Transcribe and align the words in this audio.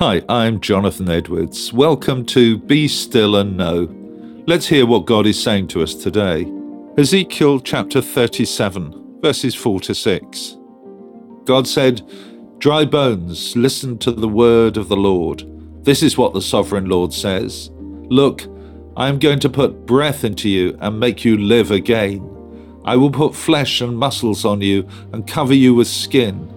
Hi, 0.00 0.22
I'm 0.28 0.60
Jonathan 0.60 1.10
Edwards. 1.10 1.72
Welcome 1.72 2.24
to 2.26 2.56
Be 2.56 2.86
Still 2.86 3.34
and 3.34 3.56
Know. 3.56 3.92
Let's 4.46 4.68
hear 4.68 4.86
what 4.86 5.06
God 5.06 5.26
is 5.26 5.42
saying 5.42 5.66
to 5.68 5.82
us 5.82 5.92
today. 5.92 6.46
Ezekiel 6.96 7.58
chapter 7.58 8.00
37, 8.00 9.20
verses 9.20 9.56
4 9.56 9.80
to 9.80 9.96
6. 9.96 10.56
God 11.46 11.66
said, 11.66 12.02
Dry 12.58 12.84
bones, 12.84 13.56
listen 13.56 13.98
to 13.98 14.12
the 14.12 14.28
word 14.28 14.76
of 14.76 14.88
the 14.88 14.96
Lord. 14.96 15.42
This 15.84 16.04
is 16.04 16.16
what 16.16 16.32
the 16.32 16.42
sovereign 16.42 16.84
Lord 16.84 17.12
says 17.12 17.72
Look, 17.74 18.46
I 18.96 19.08
am 19.08 19.18
going 19.18 19.40
to 19.40 19.48
put 19.48 19.84
breath 19.84 20.22
into 20.22 20.48
you 20.48 20.78
and 20.80 21.00
make 21.00 21.24
you 21.24 21.36
live 21.36 21.72
again. 21.72 22.20
I 22.84 22.94
will 22.94 23.10
put 23.10 23.34
flesh 23.34 23.80
and 23.80 23.98
muscles 23.98 24.44
on 24.44 24.60
you 24.60 24.88
and 25.12 25.26
cover 25.26 25.54
you 25.54 25.74
with 25.74 25.88
skin. 25.88 26.54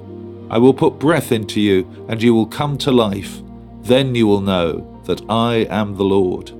I 0.52 0.58
will 0.58 0.74
put 0.74 1.00
breath 1.00 1.32
into 1.32 1.62
you, 1.62 2.06
and 2.10 2.22
you 2.22 2.36
will 2.36 2.46
come 2.46 2.78
to 2.80 2.92
life. 2.92 3.42
Then 3.84 4.16
you 4.16 4.28
will 4.28 4.42
know 4.42 5.02
that 5.06 5.22
I 5.30 5.66
am 5.70 5.96
the 5.96 6.04
Lord. 6.04 6.52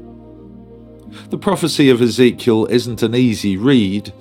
The 1.30 1.38
prophecy 1.38 1.90
of 1.90 2.02
Ezekiel 2.02 2.68
isn't 2.68 3.04
an 3.04 3.14
easy 3.14 3.58
read. 3.58 4.14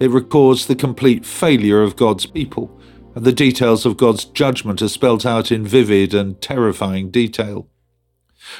It 0.00 0.10
records 0.10 0.64
the 0.64 0.74
complete 0.74 1.26
failure 1.26 1.82
of 1.82 1.96
God's 1.96 2.24
people, 2.24 2.80
and 3.14 3.26
the 3.26 3.30
details 3.32 3.84
of 3.84 3.98
God's 3.98 4.24
judgment 4.24 4.80
are 4.80 4.88
spelt 4.88 5.26
out 5.26 5.52
in 5.52 5.66
vivid 5.66 6.14
and 6.14 6.40
terrifying 6.40 7.10
detail. 7.10 7.68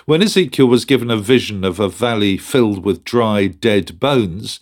When 0.04 0.22
Ezekiel 0.22 0.66
was 0.66 0.84
given 0.84 1.10
a 1.10 1.16
vision 1.16 1.64
of 1.64 1.80
a 1.80 1.88
valley 1.88 2.36
filled 2.36 2.84
with 2.84 3.02
dry, 3.02 3.46
dead 3.46 3.98
bones, 3.98 4.60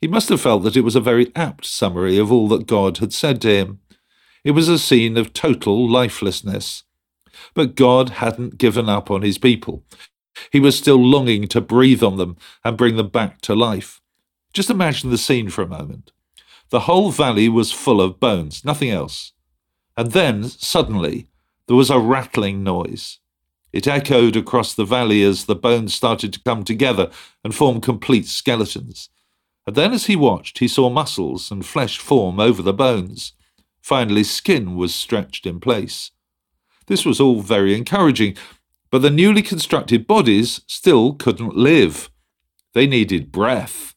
he 0.00 0.06
must 0.06 0.28
have 0.28 0.40
felt 0.40 0.62
that 0.62 0.76
it 0.76 0.82
was 0.82 0.94
a 0.94 1.00
very 1.00 1.32
apt 1.34 1.66
summary 1.66 2.18
of 2.18 2.30
all 2.30 2.46
that 2.50 2.68
God 2.68 2.98
had 2.98 3.12
said 3.12 3.42
to 3.42 3.48
him. 3.48 3.80
It 4.44 4.52
was 4.52 4.68
a 4.68 4.78
scene 4.78 5.16
of 5.16 5.32
total 5.32 5.88
lifelessness. 5.88 6.84
But 7.54 7.74
God 7.74 8.10
hadn't 8.10 8.58
given 8.58 8.88
up 8.88 9.10
on 9.10 9.22
his 9.22 9.38
people. 9.38 9.84
He 10.50 10.60
was 10.60 10.78
still 10.78 11.02
longing 11.04 11.48
to 11.48 11.60
breathe 11.60 12.02
on 12.02 12.16
them 12.16 12.36
and 12.64 12.76
bring 12.76 12.96
them 12.96 13.08
back 13.08 13.40
to 13.42 13.54
life. 13.54 14.00
Just 14.52 14.70
imagine 14.70 15.10
the 15.10 15.18
scene 15.18 15.50
for 15.50 15.62
a 15.62 15.68
moment. 15.68 16.12
The 16.70 16.80
whole 16.80 17.10
valley 17.10 17.48
was 17.48 17.72
full 17.72 18.00
of 18.00 18.20
bones, 18.20 18.64
nothing 18.64 18.90
else. 18.90 19.32
And 19.96 20.12
then, 20.12 20.44
suddenly, 20.44 21.28
there 21.66 21.76
was 21.76 21.90
a 21.90 21.98
rattling 21.98 22.62
noise. 22.62 23.18
It 23.72 23.86
echoed 23.86 24.36
across 24.36 24.74
the 24.74 24.84
valley 24.84 25.22
as 25.22 25.44
the 25.44 25.54
bones 25.54 25.94
started 25.94 26.32
to 26.32 26.42
come 26.42 26.64
together 26.64 27.10
and 27.44 27.54
form 27.54 27.80
complete 27.80 28.26
skeletons. 28.26 29.10
And 29.66 29.76
then, 29.76 29.92
as 29.92 30.06
he 30.06 30.16
watched, 30.16 30.58
he 30.58 30.68
saw 30.68 30.90
muscles 30.90 31.50
and 31.50 31.64
flesh 31.64 31.98
form 31.98 32.40
over 32.40 32.62
the 32.62 32.72
bones. 32.72 33.34
Finally, 33.80 34.24
skin 34.24 34.76
was 34.76 34.94
stretched 34.94 35.46
in 35.46 35.60
place. 35.60 36.10
This 36.86 37.04
was 37.04 37.20
all 37.20 37.40
very 37.40 37.74
encouraging, 37.74 38.36
but 38.90 39.02
the 39.02 39.10
newly 39.10 39.42
constructed 39.42 40.06
bodies 40.06 40.60
still 40.66 41.14
couldn't 41.14 41.56
live. 41.56 42.10
They 42.74 42.86
needed 42.86 43.32
breath. 43.32 43.94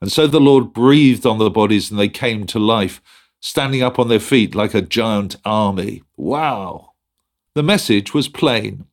And 0.00 0.10
so 0.10 0.26
the 0.26 0.40
Lord 0.40 0.72
breathed 0.72 1.26
on 1.26 1.38
the 1.38 1.50
bodies 1.50 1.90
and 1.90 1.98
they 2.00 2.08
came 2.08 2.46
to 2.46 2.58
life, 2.58 3.02
standing 3.40 3.82
up 3.82 3.98
on 3.98 4.08
their 4.08 4.20
feet 4.20 4.54
like 4.54 4.74
a 4.74 4.82
giant 4.82 5.36
army. 5.44 6.02
Wow! 6.16 6.92
The 7.54 7.62
message 7.62 8.14
was 8.14 8.28
plain. 8.28 8.86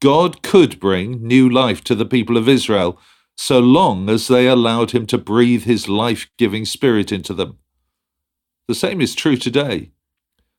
God 0.00 0.42
could 0.42 0.80
bring 0.80 1.26
new 1.26 1.48
life 1.48 1.84
to 1.84 1.94
the 1.94 2.06
people 2.06 2.36
of 2.36 2.48
Israel 2.48 2.98
so 3.36 3.58
long 3.58 4.08
as 4.08 4.28
they 4.28 4.46
allowed 4.46 4.90
him 4.90 5.06
to 5.06 5.18
breathe 5.18 5.64
his 5.64 5.88
life 5.88 6.30
giving 6.36 6.64
spirit 6.64 7.12
into 7.12 7.32
them. 7.32 7.58
The 8.70 8.76
same 8.76 9.00
is 9.00 9.16
true 9.16 9.36
today. 9.36 9.90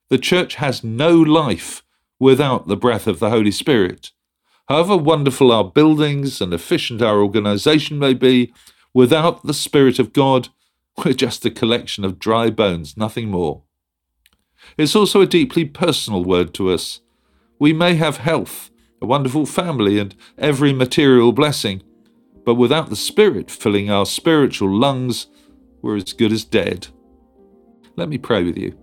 The 0.09 0.17
church 0.17 0.56
has 0.56 0.84
no 0.84 1.16
life 1.16 1.81
without 2.20 2.68
the 2.68 2.76
breath 2.76 3.08
of 3.08 3.20
the 3.20 3.30
Holy 3.30 3.52
Spirit. 3.52 4.12
However 4.68 4.98
wonderful 4.98 5.50
our 5.50 5.64
buildings 5.64 6.42
and 6.42 6.53
efficient 6.53 7.02
our 7.02 7.22
organization 7.22 7.98
may 7.98 8.14
be, 8.14 8.53
without 8.94 9.45
the 9.45 9.53
Spirit 9.53 9.98
of 9.98 10.12
God, 10.12 10.50
we're 10.97 11.13
just 11.13 11.46
a 11.46 11.50
collection 11.50 12.03
of 12.03 12.19
dry 12.19 12.50
bones, 12.50 12.97
nothing 12.97 13.30
more. 13.30 13.63
It's 14.78 14.94
also 14.94 15.22
a 15.22 15.25
deeply 15.25 15.64
personal 15.64 16.25
word 16.25 16.53
to 16.56 16.69
us. 16.69 17.00
We 17.59 17.72
may 17.72 17.96
have 17.96 18.18
health, 18.18 18.72
a 19.02 19.06
wonderful 19.06 19.46
family, 19.46 20.00
and 20.00 20.14
every 20.38 20.74
material 20.74 21.31
blessing, 21.31 21.81
but 22.44 22.56
without 22.56 22.90
the 22.90 22.97
Spirit 22.97 23.50
filling 23.50 23.90
our 23.90 24.06
spiritual 24.06 24.69
lungs, 24.69 25.28
we're 25.81 25.96
as 25.96 26.12
good 26.12 26.34
as 26.34 26.44
dead. 26.44 26.90
Let 27.96 28.09
me 28.09 28.18
pray 28.18 28.44
with 28.44 28.57
you. 28.57 28.78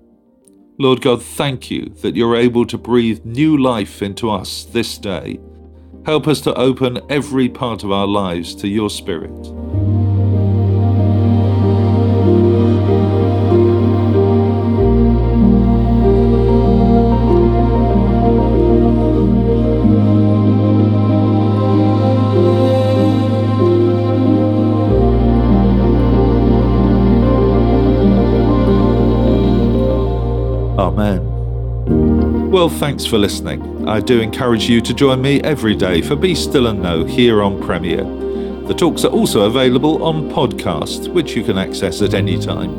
Lord 0.78 1.00
God, 1.00 1.22
thank 1.22 1.70
you 1.70 1.88
that 2.02 2.14
you're 2.14 2.36
able 2.36 2.64
to 2.66 2.78
breathe 2.78 3.24
new 3.24 3.56
life 3.56 4.00
into 4.02 4.30
us 4.30 4.64
this 4.64 4.96
day. 4.96 5.40
Help 6.06 6.28
us 6.28 6.40
to 6.42 6.54
open 6.54 7.00
every 7.10 7.48
part 7.48 7.82
of 7.82 7.90
our 7.90 8.06
lives 8.06 8.54
to 8.56 8.68
your 8.68 8.88
Spirit. 8.88 9.57
Amen. 30.78 32.50
Well, 32.50 32.68
thanks 32.68 33.04
for 33.04 33.18
listening. 33.18 33.88
I 33.88 34.00
do 34.00 34.20
encourage 34.20 34.68
you 34.68 34.80
to 34.82 34.94
join 34.94 35.20
me 35.20 35.40
every 35.42 35.74
day 35.74 36.00
for 36.02 36.14
Be 36.14 36.34
Still 36.34 36.68
and 36.68 36.80
Know 36.80 37.04
here 37.04 37.42
on 37.42 37.60
Premier. 37.60 38.04
The 38.66 38.74
talks 38.74 39.04
are 39.04 39.10
also 39.10 39.46
available 39.46 40.02
on 40.04 40.30
podcast, 40.30 41.08
which 41.08 41.34
you 41.34 41.42
can 41.42 41.58
access 41.58 42.00
at 42.00 42.14
any 42.14 42.38
time. 42.38 42.70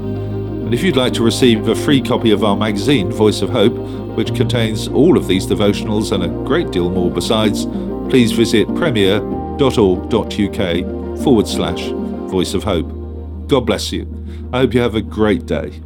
And 0.66 0.74
if 0.74 0.82
you'd 0.84 0.96
like 0.96 1.14
to 1.14 1.24
receive 1.24 1.68
a 1.68 1.76
free 1.76 2.02
copy 2.02 2.32
of 2.32 2.44
our 2.44 2.56
magazine, 2.56 3.12
Voice 3.12 3.42
of 3.42 3.50
Hope, 3.50 3.74
which 4.16 4.36
contains 4.36 4.88
all 4.88 5.18
of 5.18 5.28
these 5.28 5.46
devotionals 5.48 6.12
and 6.12 6.24
a 6.24 6.30
great 6.48 6.72
deal 6.72 6.90
more 6.90 7.12
besides, 7.12 7.66
please 8.10 8.32
visit 8.32 8.68
premier.org.uk 8.76 9.60
forward 11.24 11.48
slash 11.48 11.90
Voice 12.32 12.54
of 12.54 12.64
Hope. 12.64 13.48
God 13.48 13.62
bless 13.62 13.92
you. 13.92 14.08
I 14.54 14.60
hope 14.60 14.74
you 14.74 14.82
have 14.82 14.96
a 14.96 15.02
great 15.02 15.46
day. 15.46 15.82